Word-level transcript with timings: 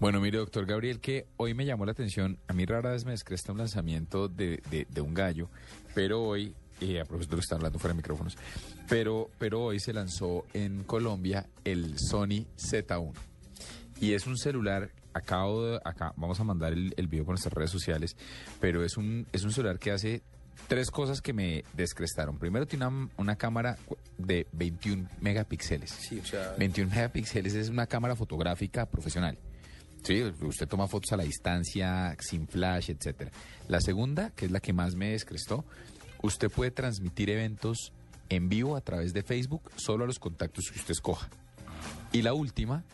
Bueno, 0.00 0.18
mire, 0.18 0.38
doctor 0.38 0.64
Gabriel, 0.64 0.98
que 0.98 1.26
hoy 1.36 1.52
me 1.52 1.66
llamó 1.66 1.84
la 1.84 1.92
atención, 1.92 2.38
a 2.48 2.54
mí 2.54 2.64
rara 2.64 2.92
vez 2.92 3.04
me 3.04 3.10
descresta 3.10 3.52
un 3.52 3.58
lanzamiento 3.58 4.28
de, 4.28 4.62
de, 4.70 4.86
de 4.88 5.00
un 5.02 5.12
gallo, 5.12 5.50
pero 5.94 6.22
hoy, 6.22 6.54
eh, 6.80 7.00
a 7.00 7.04
propósito 7.04 7.36
que 7.36 7.42
está 7.42 7.56
hablando 7.56 7.78
fuera 7.78 7.92
de 7.92 7.98
micrófonos, 7.98 8.38
pero, 8.88 9.28
pero 9.38 9.62
hoy 9.62 9.78
se 9.78 9.92
lanzó 9.92 10.46
en 10.54 10.84
Colombia 10.84 11.46
el 11.64 11.98
Sony 11.98 12.46
Z1. 12.56 13.12
Y 14.00 14.14
es 14.14 14.26
un 14.26 14.38
celular, 14.38 14.90
acabo 15.12 15.66
de, 15.66 15.80
acá, 15.84 16.14
vamos 16.16 16.40
a 16.40 16.44
mandar 16.44 16.72
el, 16.72 16.94
el 16.96 17.06
video 17.06 17.26
por 17.26 17.34
nuestras 17.34 17.52
redes 17.52 17.70
sociales, 17.70 18.16
pero 18.58 18.82
es 18.82 18.96
un, 18.96 19.26
es 19.34 19.44
un 19.44 19.52
celular 19.52 19.78
que 19.78 19.90
hace 19.90 20.22
tres 20.66 20.90
cosas 20.90 21.20
que 21.20 21.34
me 21.34 21.62
descrestaron. 21.74 22.38
Primero, 22.38 22.66
tiene 22.66 22.86
una, 22.86 23.10
una 23.18 23.36
cámara 23.36 23.76
de 24.16 24.46
21 24.52 25.10
megapíxeles. 25.20 25.90
Sí, 25.90 26.20
o 26.20 26.24
sea, 26.24 26.54
21 26.56 26.90
megapíxeles 26.90 27.54
es 27.54 27.68
una 27.68 27.86
cámara 27.86 28.16
fotográfica 28.16 28.86
profesional. 28.86 29.36
Sí, 30.02 30.22
usted 30.42 30.66
toma 30.68 30.88
fotos 30.88 31.12
a 31.12 31.16
la 31.16 31.24
distancia, 31.24 32.16
sin 32.20 32.48
flash, 32.48 32.90
etcétera. 32.90 33.30
La 33.68 33.80
segunda, 33.80 34.30
que 34.30 34.46
es 34.46 34.50
la 34.50 34.60
que 34.60 34.72
más 34.72 34.94
me 34.94 35.10
descrestó, 35.10 35.64
usted 36.22 36.50
puede 36.50 36.70
transmitir 36.70 37.30
eventos 37.30 37.92
en 38.28 38.48
vivo 38.48 38.76
a 38.76 38.80
través 38.80 39.12
de 39.12 39.22
Facebook 39.22 39.70
solo 39.76 40.04
a 40.04 40.06
los 40.06 40.18
contactos 40.18 40.70
que 40.70 40.78
usted 40.78 40.92
escoja. 40.92 41.28
Y 42.12 42.22
la 42.22 42.32
última, 42.32 42.84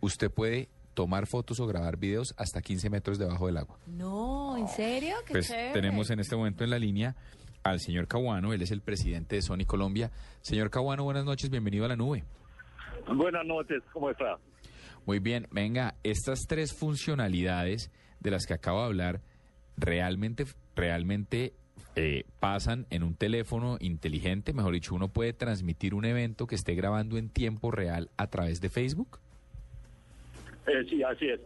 usted 0.00 0.30
puede 0.30 0.68
tomar 0.94 1.26
fotos 1.26 1.60
o 1.60 1.66
grabar 1.66 1.96
videos 1.96 2.34
hasta 2.36 2.62
15 2.62 2.88
metros 2.90 3.18
debajo 3.18 3.46
del 3.46 3.56
agua. 3.58 3.78
No, 3.86 4.56
¿en 4.56 4.68
serio? 4.68 5.16
Qué 5.26 5.32
Pues 5.32 5.48
chévere. 5.48 5.72
tenemos 5.72 6.10
en 6.10 6.20
este 6.20 6.36
momento 6.36 6.64
en 6.64 6.70
la 6.70 6.78
línea 6.78 7.14
al 7.62 7.80
señor 7.80 8.06
Caguano, 8.08 8.52
él 8.52 8.62
es 8.62 8.70
el 8.70 8.80
presidente 8.80 9.36
de 9.36 9.42
Sony 9.42 9.64
Colombia. 9.66 10.10
Señor 10.42 10.70
Caguano, 10.70 11.02
buenas 11.04 11.24
noches, 11.24 11.50
bienvenido 11.50 11.84
a 11.84 11.88
la 11.88 11.96
nube. 11.96 12.24
Buenas 13.14 13.44
noches, 13.46 13.82
¿cómo 13.92 14.10
está? 14.10 14.38
Muy 15.06 15.18
bien, 15.18 15.46
venga, 15.50 15.96
estas 16.02 16.46
tres 16.48 16.72
funcionalidades 16.72 17.90
de 18.20 18.30
las 18.30 18.46
que 18.46 18.54
acabo 18.54 18.80
de 18.80 18.86
hablar 18.86 19.20
realmente, 19.76 20.46
realmente 20.74 21.52
eh, 21.96 22.24
pasan 22.40 22.86
en 22.90 23.02
un 23.02 23.14
teléfono 23.14 23.76
inteligente, 23.80 24.52
mejor 24.52 24.72
dicho, 24.72 24.94
uno 24.94 25.08
puede 25.08 25.32
transmitir 25.32 25.94
un 25.94 26.06
evento 26.06 26.46
que 26.46 26.54
esté 26.54 26.74
grabando 26.74 27.18
en 27.18 27.28
tiempo 27.28 27.70
real 27.70 28.10
a 28.16 28.28
través 28.28 28.60
de 28.60 28.70
Facebook. 28.70 29.20
Eh, 30.66 30.84
sí, 30.88 31.02
así 31.02 31.26
es. 31.28 31.40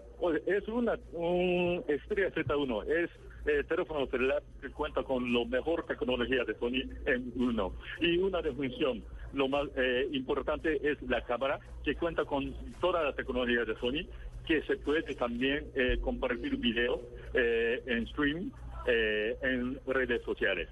Es 0.47 0.67
una, 0.69 0.95
un 1.13 1.83
Xperia 1.89 2.31
Z1, 2.33 2.85
es 2.87 3.11
eh, 3.47 3.65
teléfono 3.69 4.07
celular 4.07 4.43
que 4.61 4.69
cuenta 4.71 5.03
con 5.03 5.33
lo 5.33 5.45
mejor 5.45 5.85
tecnología 5.87 6.45
de 6.45 6.55
Sony 6.59 6.83
en 7.07 7.33
uno. 7.37 7.73
Y 8.01 8.19
una 8.19 8.41
definición, 8.43 9.03
lo 9.33 9.49
más 9.49 9.69
eh, 9.77 10.09
importante 10.13 10.77
es 10.89 11.01
la 11.03 11.25
cámara, 11.25 11.59
que 11.85 11.95
cuenta 11.95 12.25
con 12.25 12.55
toda 12.81 13.03
la 13.03 13.13
tecnología 13.15 13.65
de 13.65 13.75
Sony, 13.77 14.07
que 14.47 14.63
se 14.63 14.77
puede 14.79 15.15
también 15.15 15.67
eh, 15.75 15.99
compartir 16.01 16.57
video 16.57 17.01
eh, 17.35 17.83
en 17.87 18.07
stream, 18.09 18.53
eh, 18.87 19.37
en 19.43 19.79
redes 19.87 20.23
sociales. 20.23 20.69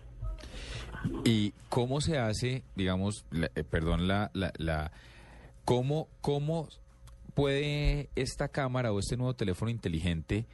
¿Y 1.25 1.53
cómo 1.69 2.01
se 2.01 2.19
hace, 2.19 2.63
digamos, 2.75 3.25
la- 3.31 3.51
perdón, 3.71 4.09
la, 4.09 4.31
la, 4.35 4.53
la 4.59 4.91
cómo, 5.65 6.09
cómo 6.21 6.69
puede 7.37 8.09
esta 8.17 8.49
cámara 8.49 8.93
o 8.93 8.99
este 8.99 9.19
nuevo 9.19 9.37
teléfono 9.37 9.71
inteligente 9.71 10.47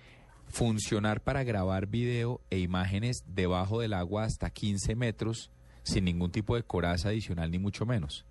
funcionar 0.49 1.21
para 1.21 1.45
grabar 1.45 1.87
video 1.87 2.41
e 2.51 2.59
imágenes 2.59 3.23
debajo 3.25 3.81
del 3.81 3.93
agua 3.93 4.25
hasta 4.25 4.51
15 4.51 4.97
metros 4.97 5.53
sin 5.85 6.05
ningún 6.05 6.33
tipo 6.33 6.57
de 6.57 6.65
coraza 6.65 7.11
adicional 7.11 7.53
ni 7.53 7.61
mucho 7.61 7.87
menos? 7.87 8.27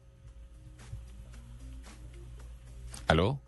¿Aló? 3.08 3.40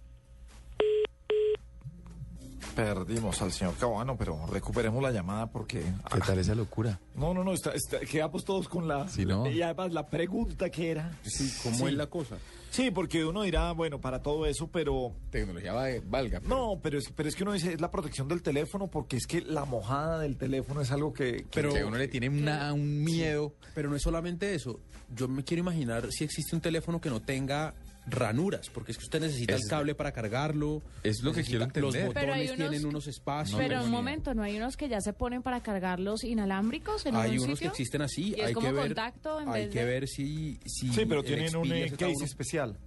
Perdimos 2.76 3.40
al 3.42 3.52
señor 3.52 3.76
Cabano, 3.76 4.18
pero 4.18 4.48
recuperemos 4.48 5.02
la 5.04 5.12
llamada 5.12 5.48
porque... 5.52 5.84
¿Qué 6.12 6.20
tal 6.26 6.40
esa 6.40 6.56
locura? 6.56 7.00
No, 7.16 7.32
no, 7.32 7.44
no, 7.44 7.54
está, 7.54 7.72
está- 7.74 8.00
quedamos 8.00 8.44
todos 8.44 8.68
con 8.68 8.88
la... 8.88 9.08
Sí, 9.08 9.24
¿no? 9.24 9.48
Y 9.48 9.62
además 9.62 9.94
la 9.94 10.08
pregunta 10.08 10.72
que 10.72 10.90
era... 10.90 11.12
sí, 11.24 11.53
¿cómo 11.62 11.75
Sí. 11.78 11.86
es 11.86 11.94
la 11.94 12.08
cosa? 12.08 12.38
Sí, 12.72 12.90
porque 12.90 13.24
uno 13.24 13.44
dirá, 13.44 13.72
bueno, 13.74 14.02
para 14.02 14.24
todo 14.24 14.47
eso, 14.47 14.68
pero... 14.68 15.12
Tecnología 15.30 15.74
valga. 16.08 16.40
No, 16.40 16.80
pero 16.81 16.97
es, 16.97 17.12
pero 17.16 17.30
es 17.30 17.36
que 17.36 17.44
uno 17.44 17.53
dice, 17.53 17.74
es 17.74 17.80
la 17.81 17.92
protección 17.92 18.28
del 18.28 18.42
teléfono 18.42 18.88
porque 18.88 19.18
es 19.18 19.28
que 19.28 19.42
la 19.42 19.66
mojada 19.66 20.18
del 20.20 20.38
teléfono 20.38 20.81
es 20.81 20.92
algo 20.92 21.14
que... 21.14 21.44
que- 21.44 21.47
Pero- 21.53 21.72
que 21.72 21.84
uno 21.86 21.97
le 21.97 22.08
tiene 22.08 22.30
una- 22.30 22.74
un 22.74 23.03
miedo. 23.03 23.53
Pero 23.76 23.92
no 23.92 23.96
es 23.96 24.02
solamente 24.02 24.56
eso. 24.56 24.80
Yo 25.16 25.28
me 25.28 25.44
quiero 25.44 25.62
imaginar 25.62 26.08
si 26.12 26.24
existe 26.24 26.56
un 26.56 26.62
teléfono 26.64 27.00
que 27.00 27.12
no 27.12 27.22
tenga 27.22 27.76
ranuras, 28.06 28.69
porque 28.69 28.91
es 28.91 28.97
que 28.97 29.06
usted 29.06 29.22
necesita 29.22 29.56
Es- 29.56 29.64
el 29.64 29.69
cable 29.69 29.96
para 29.96 30.12
cargarlo. 30.12 30.81
Es 31.03 31.22
lo 31.24 31.31
que 31.31 31.44
quiero 31.44 31.64
entender. 31.64 32.03
Los 32.06 32.14
Pero 32.14 32.34
hay 32.34 32.47
botones 32.47 32.59
unos- 32.59 32.69
tienen 32.72 32.88
unos 32.88 33.08
espacios. 33.08 33.58
Pero 33.58 33.75
tengo 33.75 33.86
un 33.86 33.91
momento, 33.91 34.34
¿no 34.34 34.44
hay 34.44 34.58
unos 34.58 34.75
que 34.78 34.90
ya 34.90 35.00
se 35.02 35.14
ponen 35.14 35.41
para 35.41 35.62
cargar 35.62 36.00
los 36.00 36.24
inalámbricos 36.24 37.06
en 37.06 37.16
Hay 37.16 37.38
un 37.38 37.46
unos 37.46 37.59
que 37.59 37.68
existen 37.68 38.02
así. 38.02 38.30
Y 38.36 38.41
es 38.41 38.47
hay 38.47 38.53
como 38.53 38.68
que 38.68 38.74
ver, 38.74 38.86
contacto 38.88 39.40
en 39.40 39.47
hay 39.50 39.62
vez 39.66 39.69
que 39.74 39.80
de- 39.80 39.86
ver 39.86 40.08
si, 40.08 40.59
si 40.66 40.90
Sí, 40.91 41.06
pero 41.06 41.24
tienen 41.24 41.56
un 41.56 41.64
Xperia 41.66 41.86
eh, 41.86 41.90
Z1 41.91 41.97
case 42.14 42.25
especial. 42.25 42.78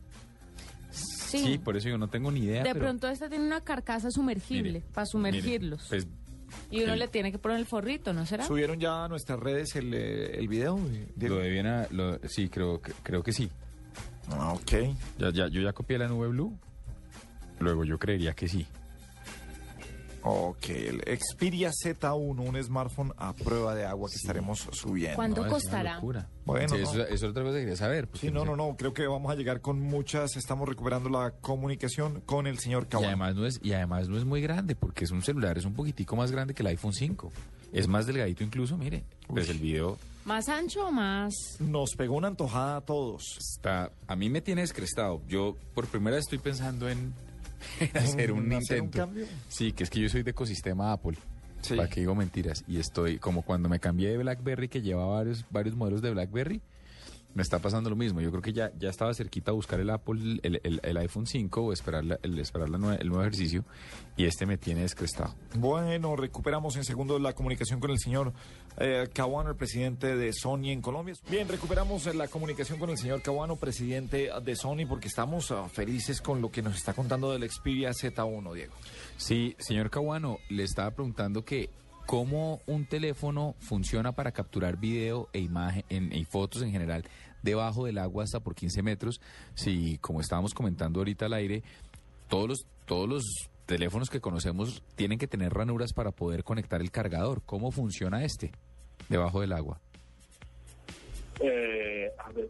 Sí. 0.91 1.39
Sí, 1.45 1.59
por 1.59 1.77
eso 1.77 1.89
yo 1.89 1.99
no 1.99 2.09
tengo 2.09 2.31
ni 2.31 2.41
idea. 2.41 2.63
de 2.63 2.73
pero- 2.73 2.85
pronto 2.87 3.09
este 3.09 3.29
tiene 3.29 3.45
una 3.45 3.61
carcasa 3.61 4.11
sumergible 4.11 4.73
Mire, 4.81 4.85
para 4.93 5.07
sumergirlos. 5.07 5.91
mire, 5.91 6.05
pues 6.05 6.09
y 6.71 6.83
uno 6.85 6.93
el- 6.93 7.01
le 7.01 7.09
tiene 7.09 7.33
que 7.33 7.39
poner 7.39 7.59
el 7.59 7.67
forrito, 7.67 8.13
¿no 8.13 8.25
será? 8.27 8.47
¿Subieron 8.47 8.79
ya 8.79 9.05
a 9.05 9.09
nuestras 9.09 9.41
redes 9.41 9.75
el, 9.77 9.93
eh, 9.93 10.39
el 10.39 10.47
video? 10.49 10.79
Diego? 11.17 11.35
Lo 11.37 11.41
de 11.43 11.51
Viena, 11.51 11.89
lo- 11.91 12.19
sí, 12.29 12.49
creo, 12.49 12.81
que- 12.81 12.93
creo 13.03 13.23
que 13.23 13.33
sí. 13.33 13.51
Ah, 14.31 14.53
ok. 14.53 14.73
Ya, 15.19 15.31
ya, 15.33 15.49
yo 15.49 15.61
ya 15.61 15.73
copié 15.73 15.99
la 15.99 16.09
nube 16.09 16.29
blue. 16.29 16.59
Luego 17.61 17.85
yo 17.85 17.99
creería 17.99 18.35
que 18.35 18.49
sí. 18.49 18.67
Ok, 20.29 20.71
el 20.71 21.03
Xperia 21.21 21.71
Z1, 21.71 22.41
un 22.41 22.61
smartphone 22.61 23.13
a 23.17 23.33
prueba 23.33 23.77
de 23.77 23.87
agua 23.87 24.11
que 24.11 24.17
estaremos 24.17 24.59
subiendo. 24.73 25.15
¿Cuándo 25.15 25.43
No, 25.43 25.47
es 25.47 25.53
una 25.53 25.63
costará? 25.63 26.01
Bueno, 26.45 26.69
Sí, 26.75 26.83
no. 26.83 26.91
eso, 26.91 27.03
eso 27.05 27.15
es 27.15 27.23
otra 27.23 27.45
cosa 27.45 27.55
que 27.55 27.61
quería 27.61 27.77
saber. 27.77 28.09
Sí, 28.15 28.33
no, 28.33 28.41
sé. 28.41 28.47
no, 28.47 28.57
no, 28.57 28.77
creo 28.77 28.93
que 28.93 29.07
vamos 29.07 29.31
a 29.31 29.37
llegar 29.37 29.61
con 29.61 29.79
muchas, 29.81 30.37
estamos 30.37 30.69
recuperando 30.69 31.09
la 31.11 31.31
comunicación 31.31 32.23
con 32.23 32.49
el 32.49 32.59
señor 32.59 32.85
Y 32.85 32.87
Cabano. 32.89 33.07
además, 33.09 33.37
no 33.37 33.47
es, 33.47 33.61
y 33.63 33.73
además 33.75 34.09
no 34.09 34.19
es 34.19 34.25
muy 34.25 34.41
grande, 34.43 34.75
porque 34.75 35.05
es 35.05 35.13
un 35.13 35.23
celular, 35.23 35.59
es 35.59 35.65
un 35.65 35.75
poquitico 35.75 36.17
más 36.17 36.33
grande 36.33 36.55
que 36.55 36.65
el 36.65 36.69
iPhone 36.69 36.93
5. 36.93 37.31
Es 37.73 37.89
más 37.89 38.07
delgadito 38.07 38.45
incluso, 38.45 38.77
mire. 38.77 39.05
Pues 39.27 39.49
el 39.49 39.59
video 39.59 39.99
¿Más 40.27 40.49
ancho 40.49 40.89
o 40.89 40.91
más? 40.93 41.33
Nos 41.61 41.95
pegó 41.95 42.17
una 42.17 42.27
antojada 42.27 42.79
a 42.79 42.81
todos. 42.81 43.39
está... 43.39 43.93
A 44.09 44.17
mí 44.17 44.29
me 44.29 44.41
tiene 44.41 44.63
descrestado. 44.63 45.23
Yo 45.29 45.57
por 45.73 45.87
primera 45.87 46.17
vez 46.17 46.25
estoy 46.25 46.39
pensando 46.39 46.89
en, 46.89 47.15
en 47.81 47.97
hacer 47.97 48.33
un 48.33 48.47
¿En 48.47 48.59
hacer 48.59 48.81
un 48.81 48.87
intento. 48.87 48.99
cambio? 48.99 49.27
Sí, 49.49 49.71
que 49.73 49.85
es 49.85 49.91
que 49.91 50.01
yo 50.01 50.09
soy 50.09 50.25
de 50.25 50.33
ecosistema 50.33 50.91
Apple. 50.93 51.17
Sí. 51.63 51.77
¿Para 51.77 51.89
qué 51.89 52.01
digo 52.01 52.17
mentiras? 52.17 52.65
Y 52.67 52.79
estoy 52.79 53.19
como 53.19 53.43
cuando 53.43 53.69
me 53.69 53.79
cambié 53.79 54.11
de 54.11 54.19
BlackBerry, 54.19 54.69
que 54.69 54.83
llevaba 54.83 55.15
varios, 55.19 55.45
varios 55.51 55.77
modelos 55.77 56.03
de 56.03 56.11
BlackBerry, 56.11 56.61
me 57.37 57.43
está 57.43 57.59
pasando 57.61 57.89
lo 57.91 57.97
mismo. 57.97 58.21
Yo 58.23 58.31
creo 58.31 58.43
que 58.43 58.53
ya, 58.53 58.73
ya 58.79 58.89
estaba 58.89 59.13
cerquita 59.15 59.51
a 59.51 59.55
buscar 59.55 59.79
el 59.79 59.91
Apple, 59.91 60.41
el, 60.43 60.61
el- 60.65 60.81
el 60.83 60.97
iPhone 60.97 61.27
5 61.27 61.61
o 61.61 61.73
esperar, 61.73 62.03
la- 62.05 62.19
el, 62.23 62.39
esperar 62.39 62.69
la 62.71 62.79
el 62.97 63.09
nuevo 63.09 63.23
ejercicio 63.23 63.63
y 64.17 64.25
este 64.25 64.47
me 64.47 64.57
tiene 64.57 64.81
descrestado. 64.81 65.35
Bueno, 65.55 66.17
recuperamos 66.17 66.77
en 66.77 66.85
segundos 66.85 67.21
la 67.21 67.35
comunicación 67.35 67.79
con 67.79 67.91
el 67.91 67.99
señor 67.99 68.33
eh, 68.79 69.09
el 69.51 69.57
presidente 69.57 70.17
de 70.17 70.33
Sony 70.33 70.71
en 70.71 70.81
Colombia. 70.81 71.15
Bien, 71.31 71.47
recuperamos 71.47 72.07
eh, 72.07 72.15
la 72.15 72.27
comunicación 72.29 72.79
con 72.79 72.89
el 72.91 72.97
señor 72.97 73.21
Caguano, 73.23 73.57
presidente 73.57 74.31
de 74.43 74.57
Sony, 74.57 74.87
porque 74.89 75.09
estamos 75.09 75.51
ah, 75.51 75.69
felices 75.69 76.23
con 76.23 76.41
lo 76.41 76.51
que 76.51 76.63
nos 76.63 76.75
está 76.77 76.95
contando 76.95 77.33
del 77.33 77.49
Xperia 77.51 77.91
Z1, 77.91 78.55
Diego. 78.55 78.73
Sí, 79.19 79.55
señor 79.59 79.91
Caguano, 79.91 80.39
le 80.49 80.63
estaba 80.65 80.91
preguntando 80.91 81.45
que 81.45 81.69
cómo 82.07 82.61
un 82.67 82.87
teléfono 82.87 83.55
funciona 83.59 84.13
para 84.13 84.33
capturar 84.33 84.77
video 84.79 85.29
e 85.33 85.41
imagen 85.41 85.85
en- 85.89 86.13
y 86.13 86.25
fotos 86.25 86.63
en 86.63 86.71
general 86.71 87.05
debajo 87.43 87.85
del 87.87 87.99
agua 87.99 88.25
hasta 88.25 88.41
por 88.41 88.55
15 88.55 88.83
metros. 88.83 89.21
Si, 89.55 89.99
como 89.99 90.21
estábamos 90.21 90.55
comentando 90.55 91.01
ahorita 91.01 91.27
al 91.27 91.35
aire, 91.35 91.63
todos 92.29 92.49
los, 92.49 92.67
todos 92.87 93.09
los 93.09 93.25
teléfonos 93.67 94.11
que 94.11 94.21
conocemos 94.21 94.83
tienen 94.95 95.19
que 95.19 95.27
tener 95.27 95.53
ranuras 95.53 95.93
para 95.93 96.11
poder 96.13 96.45
conectar 96.45 96.81
el 96.81 96.91
cargador. 96.91 97.43
¿Cómo 97.45 97.71
funciona 97.73 98.25
este 98.25 98.53
debajo 99.09 99.41
del 99.41 99.53
agua? 99.53 99.81
Eh, 101.41 102.11
a 102.19 102.31
ver, 102.33 102.49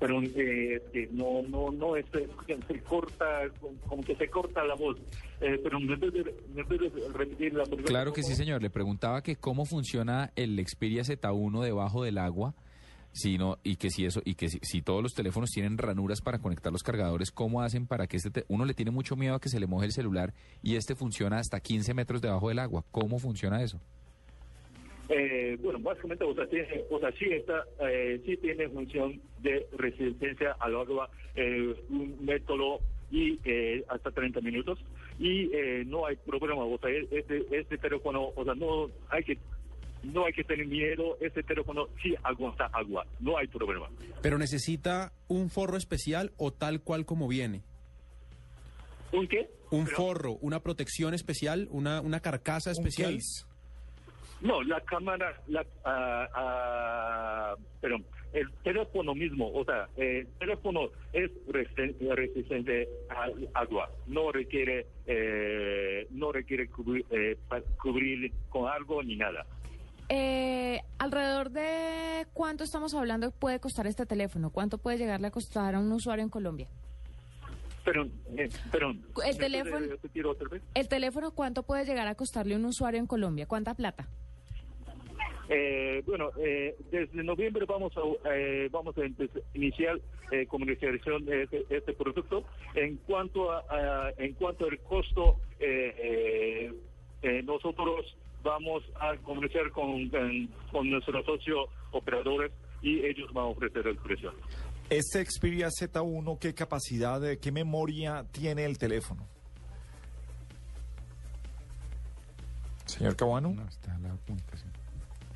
pero 0.00 0.20
eh, 0.22 1.08
no, 1.12 1.42
no, 1.48 1.70
no, 1.70 1.94
es 1.94 2.06
que 2.06 2.26
se 2.66 2.80
corta, 2.80 3.42
como 3.86 4.02
que 4.02 4.16
se 4.16 4.28
corta 4.28 4.64
la 4.64 4.74
voz. 4.74 4.96
Eh, 5.40 5.60
pero 5.62 5.78
me 5.78 5.96
puede, 5.96 6.34
me 6.54 6.64
puede 6.64 6.90
repetir 7.12 7.52
la 7.54 7.64
pregunta. 7.64 7.84
Claro 7.88 8.12
que 8.12 8.22
sí, 8.22 8.34
señor. 8.34 8.62
Le 8.62 8.70
preguntaba 8.70 9.22
que 9.22 9.36
cómo 9.36 9.66
funciona 9.66 10.32
el 10.36 10.58
Xperia 10.66 11.02
Z1 11.02 11.62
debajo 11.62 12.02
del 12.02 12.18
agua. 12.18 12.54
Si 13.12 13.38
no, 13.38 13.58
y 13.64 13.74
que 13.76 13.90
si 13.90 14.04
eso, 14.04 14.22
y 14.24 14.36
que 14.36 14.48
si, 14.48 14.58
si 14.62 14.82
todos 14.82 15.02
los 15.02 15.14
teléfonos 15.14 15.50
tienen 15.50 15.76
ranuras 15.78 16.20
para 16.20 16.38
conectar 16.38 16.70
los 16.72 16.84
cargadores, 16.84 17.32
¿cómo 17.32 17.60
hacen 17.60 17.88
para 17.88 18.06
que 18.06 18.16
este 18.16 18.30
te- 18.30 18.44
uno 18.46 18.64
le 18.64 18.72
tiene 18.72 18.92
mucho 18.92 19.16
miedo 19.16 19.34
a 19.34 19.40
que 19.40 19.48
se 19.48 19.58
le 19.58 19.66
moje 19.66 19.86
el 19.86 19.92
celular 19.92 20.32
y 20.62 20.76
este 20.76 20.94
funciona 20.94 21.38
hasta 21.40 21.58
15 21.58 21.92
metros 21.92 22.22
debajo 22.22 22.48
del 22.50 22.60
agua? 22.60 22.84
¿Cómo 22.92 23.18
funciona 23.18 23.62
eso? 23.64 23.80
Eh, 25.12 25.58
bueno, 25.60 25.80
básicamente, 25.80 26.22
o 26.24 26.34
sea, 26.34 26.46
tiene, 26.46 26.84
o 26.88 27.00
sea, 27.00 27.10
sí 27.18 27.24
está, 27.32 27.64
eh, 27.80 28.22
sí 28.24 28.36
tiene 28.36 28.68
función 28.68 29.20
de 29.40 29.66
resistencia 29.76 30.56
al 30.60 30.76
agua, 30.76 31.10
eh, 31.34 31.74
un 31.88 32.16
método 32.24 32.78
y 33.10 33.38
eh, 33.44 33.84
hasta 33.88 34.10
30 34.12 34.40
minutos. 34.40 34.78
y 35.18 35.50
eh, 35.52 35.82
no 35.84 36.06
hay 36.06 36.16
problema. 36.16 36.64
O 36.64 36.78
sea, 36.78 36.88
este, 36.90 37.44
este 37.50 37.76
teléfono, 37.76 38.28
o 38.36 38.44
sea, 38.44 38.54
no 38.54 38.88
hay 39.10 39.22
que 39.24 39.36
no 40.02 40.24
hay 40.24 40.32
que 40.32 40.44
tener 40.44 40.66
miedo, 40.66 41.18
este 41.20 41.42
teléfono 41.42 41.88
sí 42.02 42.14
aguanta 42.22 42.70
agua, 42.72 43.04
no 43.18 43.36
hay 43.36 43.48
problema. 43.48 43.86
Pero 44.22 44.38
necesita 44.38 45.12
un 45.28 45.50
forro 45.50 45.76
especial 45.76 46.32
o 46.38 46.52
tal 46.52 46.80
cual 46.82 47.04
como 47.04 47.28
viene. 47.28 47.62
¿Un 49.12 49.26
qué? 49.26 49.50
Un 49.70 49.84
Pero- 49.84 49.96
forro, 49.96 50.32
una 50.40 50.60
protección 50.60 51.12
especial, 51.14 51.68
una, 51.70 52.00
una 52.00 52.20
carcasa 52.20 52.70
especial. 52.70 53.14
case. 53.16 53.44
No, 54.42 54.62
la 54.62 54.80
cámara, 54.80 55.34
la, 55.48 55.64
ah, 55.84 56.28
ah, 56.34 57.54
perdón, 57.80 58.04
el 58.32 58.50
teléfono 58.62 59.14
mismo, 59.14 59.52
o 59.52 59.64
sea, 59.64 59.88
el 59.96 60.26
teléfono 60.38 60.88
es 61.12 61.30
resisten- 61.48 61.96
resistente 62.14 62.88
al 63.10 63.48
agua, 63.54 63.90
no 64.06 64.32
requiere, 64.32 64.86
eh, 65.06 66.06
no 66.10 66.32
requiere 66.32 66.68
cubrir, 66.68 67.04
eh, 67.10 67.36
cubrir 67.82 68.32
con 68.48 68.68
algo 68.70 69.02
ni 69.02 69.16
nada. 69.16 69.44
Eh, 70.08 70.80
¿Alrededor 70.98 71.50
de 71.50 72.26
cuánto 72.32 72.64
estamos 72.64 72.94
hablando 72.94 73.30
puede 73.32 73.60
costar 73.60 73.86
este 73.86 74.06
teléfono? 74.06 74.50
¿Cuánto 74.50 74.78
puede 74.78 74.98
llegarle 74.98 75.26
a 75.28 75.30
costar 75.30 75.74
a 75.74 75.78
un 75.80 75.92
usuario 75.92 76.24
en 76.24 76.30
Colombia? 76.30 76.68
Perdón, 77.84 78.12
eh, 78.36 78.48
perdón. 78.72 78.96
El 78.96 79.02
¿me 79.04 79.12
puede 79.12 79.34
teléfono- 79.38 79.86
repetir 79.86 80.26
otra 80.26 80.48
vez? 80.48 80.62
¿El 80.74 80.88
teléfono 80.88 81.30
cuánto 81.32 81.62
puede 81.62 81.84
llegar 81.84 82.06
a 82.08 82.14
costarle 82.14 82.54
a 82.54 82.58
un 82.58 82.64
usuario 82.64 83.00
en 83.00 83.06
Colombia? 83.06 83.46
¿Cuánta 83.46 83.74
plata? 83.74 84.08
Eh, 85.52 86.02
bueno, 86.06 86.30
eh, 86.38 86.76
desde 86.92 87.24
noviembre 87.24 87.64
vamos 87.66 87.92
a 87.96 88.00
eh, 88.32 88.68
vamos 88.70 88.96
a 88.96 89.00
iniciar 89.54 90.00
eh, 90.30 90.46
comercialización 90.46 91.24
de 91.24 91.42
este, 91.42 91.64
este 91.68 91.92
producto. 91.92 92.44
En 92.76 92.96
cuanto 92.98 93.50
a, 93.50 93.58
a- 93.68 94.10
en 94.18 94.34
cuanto 94.34 94.66
al 94.66 94.78
costo, 94.78 95.40
eh, 95.58 95.92
eh, 95.98 96.72
eh, 97.22 97.42
nosotros 97.42 98.16
vamos 98.44 98.84
a 99.00 99.16
comerciar 99.18 99.70
con, 99.72 100.08
con, 100.08 100.46
con 100.70 100.88
nuestros 100.88 101.26
socios 101.26 101.68
operadores 101.90 102.52
y 102.80 103.04
ellos 103.04 103.30
van 103.32 103.44
a 103.46 103.48
ofrecer 103.48 103.84
el 103.88 103.96
precio. 103.96 104.32
Este 104.88 105.24
Xperia 105.24 105.68
Z1, 105.68 106.38
¿qué 106.38 106.54
capacidad, 106.54 107.20
qué 107.40 107.50
memoria 107.52 108.24
tiene 108.32 108.64
el 108.64 108.78
teléfono? 108.78 109.26
Señor 112.86 113.16
Caguano. 113.16 113.50
No, 113.54 113.68
está 113.68 113.96
la 113.98 114.16
comunicación. 114.26 114.70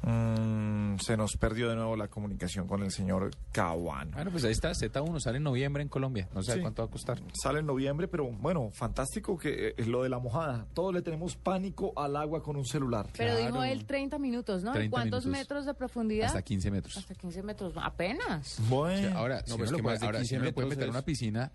Mm, 0.06 0.98
se 0.98 1.16
nos 1.16 1.36
perdió 1.36 1.68
de 1.68 1.76
nuevo 1.76 1.96
la 1.96 2.08
comunicación 2.08 2.66
con 2.66 2.82
el 2.82 2.90
señor 2.90 3.30
Caguano. 3.52 4.12
Bueno, 4.12 4.30
pues 4.30 4.44
ahí 4.44 4.52
está, 4.52 4.70
Z1 4.74 5.18
sale 5.20 5.38
en 5.38 5.42
noviembre 5.44 5.82
en 5.82 5.88
Colombia. 5.88 6.28
No 6.34 6.42
sé 6.42 6.54
Sí. 6.54 6.60
cuánto 6.60 6.82
va 6.82 6.88
a 6.88 6.90
costar. 6.90 7.20
Sale 7.32 7.60
en 7.60 7.66
noviembre, 7.66 8.06
pero 8.08 8.26
bueno, 8.30 8.70
fantástico 8.70 9.38
que 9.38 9.74
eh, 9.76 9.84
lo 9.86 10.02
de 10.02 10.08
la 10.10 10.18
mojada. 10.18 10.66
Todos 10.74 10.92
le 10.94 11.02
tenemos 11.02 11.36
pánico 11.36 11.92
al 11.96 12.16
agua 12.16 12.42
con 12.42 12.56
un 12.56 12.64
celular. 12.66 13.08
Pero 13.16 13.34
Claro. 13.34 13.46
dijo 13.52 13.64
él 13.64 13.86
30 13.86 14.18
minutos, 14.18 14.62
¿no? 14.62 14.72
30 14.72 14.90
¿Cuántos 14.90 15.24
minutos. 15.24 15.40
metros 15.40 15.66
de 15.66 15.74
profundidad? 15.74 16.26
Hasta 16.26 16.42
15 16.42 16.70
metros. 16.70 16.96
Hasta 16.96 17.14
15 17.14 17.42
metros, 17.42 17.72
apenas. 17.76 18.60
O 18.60 18.62
Bueno, 18.64 19.08
sea, 19.08 19.18
ahora, 19.18 19.36
No, 19.40 19.46
si 19.46 19.52
pero 19.52 19.64
es 19.64 19.70
que 19.72 19.82
puede, 19.82 19.94
más 19.94 20.00
de 20.00 20.06
ahora, 20.06 20.18
15 20.18 20.28
si 20.28 20.34
lo 20.36 20.40
puede 20.40 20.66
metros 20.66 20.68
meter 20.68 20.82
en 20.84 20.88
es- 20.90 20.94
una 20.94 21.04
piscina, 21.04 21.52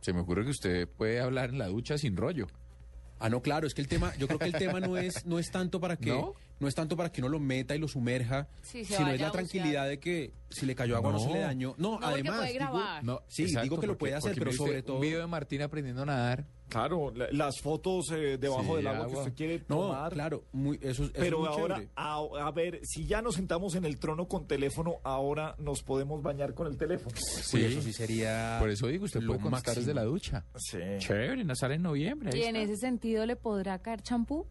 se 0.00 0.12
me 0.12 0.20
ocurre 0.20 0.44
que 0.44 0.50
usted 0.50 0.88
puede 0.88 1.20
hablar 1.20 1.50
en 1.50 1.58
la 1.58 1.66
ducha 1.68 1.98
sin 1.98 2.16
rollo. 2.16 2.46
Ah, 3.18 3.28
no, 3.28 3.42
claro, 3.42 3.66
es 3.66 3.74
que 3.74 3.82
el 3.82 3.88
tema, 3.88 4.14
yo 4.16 4.26
creo 4.26 4.38
que 4.38 4.46
el 4.46 4.54
tema 4.54 4.80
no 4.80 4.96
es, 4.96 5.26
no 5.26 5.38
es 5.38 5.50
tanto 5.50 5.78
para 5.78 5.96
que, 5.96 6.10
¿No? 6.10 6.32
¿No? 6.60 6.68
es 6.68 6.74
tanto 6.74 6.96
para 6.96 7.10
que 7.10 7.20
uno 7.20 7.28
lo 7.30 7.40
meta 7.40 7.74
y 7.74 7.78
lo 7.78 7.88
sumerja, 7.88 8.46
Sí, 8.62 8.84
sino 8.84 9.10
es 9.10 9.20
la 9.20 9.30
tranquilidad 9.32 9.88
de 9.88 9.98
que 9.98 10.32
si 10.50 10.66
le 10.66 10.74
cayó 10.74 10.96
agua 10.96 11.12
no, 11.12 11.18
No. 11.18 11.24
se 11.24 11.32
le 11.32 11.40
dañó. 11.40 11.74
No, 11.78 11.98
No, 11.98 12.06
además, 12.06 12.36
puede 12.36 12.52
digo- 12.52 12.58
grabar. 12.60 13.04
No, 13.04 13.22
Sí, 13.28 13.44
digo 13.46 13.62
que 13.80 13.86
lo 13.86 13.92
porque- 13.92 13.96
puede 13.96 14.14
hacer, 14.14 14.34
pero 14.38 14.52
sobre 14.52 14.82
todo- 14.82 14.96
Un 14.96 15.02
video 15.02 15.20
de 15.20 15.26
Martín 15.26 15.62
aprendiendo 15.62 16.02
a 16.02 16.06
nadar. 16.06 16.44
claro, 16.68 17.12
la- 17.14 17.28
las 17.32 17.60
fotos 17.60 18.10
eh, 18.12 18.36
debajo 18.38 18.62
Sí, 18.62 18.76
del 18.76 18.86
agua, 18.88 19.06
que 19.06 19.10
agua. 19.12 19.22
usted 19.24 19.34
quiere 19.34 19.58
no, 19.68 19.76
tomar. 19.80 20.12
claro, 20.12 20.44
muy, 20.52 20.76
eso, 20.82 21.04
es- 21.04 21.10
eso 21.10 21.12
Pero 21.14 21.36
es 21.44 21.50
muy 21.50 21.60
ahora, 21.60 21.82
a, 21.96 22.18
a 22.46 22.50
ver, 22.52 22.80
si 22.84 23.06
ya 23.06 23.22
nos 23.22 23.34
sentamos 23.36 23.74
en 23.74 23.84
el 23.84 23.98
trono 23.98 24.28
con 24.28 24.46
teléfono, 24.46 24.96
ahora 25.02 25.54
nos 25.58 25.82
podemos 25.82 26.22
bañar 26.22 26.54
con 26.54 26.66
el 26.66 26.76
teléfono. 26.76 27.16
Sí, 27.16 27.64
eso 27.64 27.80
sí 27.82 27.92
sería. 27.92 28.56
Por 28.60 28.70
eso 28.70 28.86
digo, 28.86 29.06
usted 29.06 29.20
lo 29.20 29.28
puede 29.28 29.40
contestar 29.40 29.74
máximo. 29.76 29.86
desde 29.86 29.94
la 29.94 30.04
ducha. 30.04 30.44
Sí. 30.56 30.78
Chévere, 30.98 31.42
no 31.44 31.56
sale 31.56 31.74
en 31.76 31.82
noviembre. 31.82 32.36
¿Y 32.36 32.42
en 32.42 32.54
está. 32.56 32.72
ese 32.72 32.80
sentido 32.80 33.24
le 33.26 33.36
podrá 33.36 33.78
caer 33.80 34.02
champú? 34.02 34.46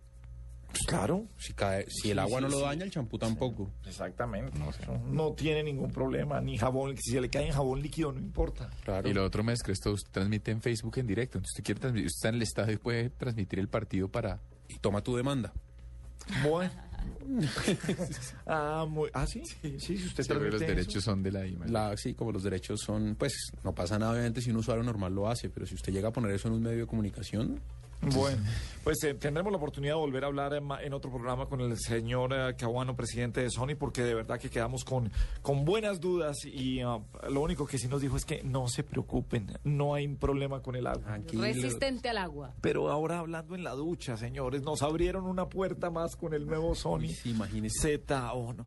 Pues 0.69 0.83
claro. 0.85 1.25
Si, 1.37 1.53
cae, 1.53 1.85
si 1.89 2.11
el 2.11 2.17
Sí, 2.17 2.19
agua 2.19 2.39
sí, 2.39 2.43
no 2.43 2.49
lo 2.49 2.57
sí. 2.57 2.63
daña, 2.63 2.83
el 2.85 2.91
champú 2.91 3.17
tampoco. 3.17 3.71
Exactamente. 3.85 4.57
No 5.09 5.33
tiene 5.33 5.63
ningún 5.63 5.91
problema, 5.91 6.39
ni 6.41 6.57
jabón. 6.57 6.95
Si 6.97 7.11
se 7.11 7.21
le 7.21 7.29
cae 7.29 7.47
en 7.47 7.53
jabón 7.53 7.81
líquido, 7.81 8.11
no 8.11 8.19
importa. 8.19 8.69
Claro. 8.83 9.09
Y 9.09 9.13
lo 9.13 9.23
otro 9.25 9.43
que 9.65 9.71
esto 9.71 9.91
usted 9.91 10.11
transmite 10.11 10.51
en 10.51 10.61
Facebook 10.61 10.97
en 10.99 11.07
directo. 11.07 11.37
Entonces 11.39 11.53
usted 11.53 11.63
quiere 11.63 11.79
transmitir, 11.81 12.07
usted 12.07 12.17
está 12.17 12.29
en 12.29 12.35
el 12.35 12.41
estadio 12.43 12.73
y 12.73 12.77
puede 12.77 13.09
transmitir 13.09 13.59
el 13.59 13.67
partido 13.67 14.09
para... 14.09 14.39
Y 14.67 14.77
toma 14.77 15.01
tu 15.01 15.15
demanda. 15.15 15.51
Bueno. 16.47 16.71
ah, 18.45 18.85
muy, 18.87 19.09
ah, 19.13 19.25
sí. 19.25 19.41
Sí, 19.61 19.79
si 19.79 20.05
usted 20.05 20.23
Siempre 20.23 20.51
los 20.51 20.61
eso. 20.61 20.69
derechos 20.69 21.03
son 21.03 21.23
de 21.23 21.31
la 21.31 21.45
IMA. 21.47 21.65
La, 21.67 21.95
sí, 21.97 22.13
como 22.13 22.31
los 22.31 22.43
derechos 22.43 22.81
son, 22.81 23.15
pues 23.17 23.33
no 23.63 23.73
pasa 23.73 23.97
nada 23.97 24.11
obviamente 24.13 24.41
si 24.41 24.51
un 24.51 24.57
usuario 24.57 24.83
normal 24.83 25.13
lo 25.13 25.27
hace, 25.29 25.49
pero 25.49 25.65
si 25.65 25.75
usted 25.75 25.93
llega 25.93 26.09
a 26.09 26.11
poner 26.11 26.31
eso 26.31 26.47
en 26.47 26.55
un 26.55 26.61
medio 26.61 26.79
de 26.79 26.87
comunicación, 26.87 27.59
Bueno, 28.01 28.41
pues 28.83 29.03
eh, 29.03 29.13
tendremos 29.13 29.51
la 29.51 29.57
oportunidad 29.57 29.95
de 29.95 29.99
volver 29.99 30.23
a 30.23 30.27
hablar 30.27 30.53
en, 30.53 30.93
otro 30.93 31.11
programa 31.11 31.47
con 31.47 31.59
el 31.59 31.77
señor 31.77 32.33
eh, 32.33 32.55
Caguano, 32.57 32.95
presidente 32.95 33.41
de 33.41 33.49
Sony, 33.49 33.75
porque 33.77 34.03
de 34.03 34.13
verdad 34.13 34.39
que 34.39 34.49
quedamos 34.49 34.85
con, 34.85 35.11
con 35.41 35.65
buenas 35.65 35.99
dudas 35.99 36.37
y 36.45 36.79
ah, 36.81 36.99
lo 37.29 37.41
único 37.41 37.65
que 37.65 37.77
sí 37.77 37.87
nos 37.87 38.01
dijo 38.01 38.15
es 38.15 38.23
que 38.23 38.41
no 38.43 38.67
se 38.67 38.83
preocupen, 38.83 39.47
no 39.63 39.93
hay 39.95 40.07
problema 40.07 40.61
con 40.61 40.75
el 40.75 40.87
agua. 40.87 41.03
tranquilo. 41.03 41.43
Resistente 41.43 42.09
al 42.09 42.17
agua. 42.17 42.53
Pero 42.61 42.89
ahora 42.89 43.19
hablando 43.19 43.53
en 43.53 43.63
la 43.63 43.71
ducha, 43.71 44.15
señores, 44.15 44.61
nos 44.61 44.81
abrieron 44.81 45.25
una 45.25 45.49
puerta 45.49 45.89
más 45.89 46.15
con 46.15 46.33
el 46.33 46.45
nuevo 46.45 46.73
Sony 46.73 47.09
sí, 47.09 47.31
imagínese. 47.31 47.99
Z1. 47.99 48.65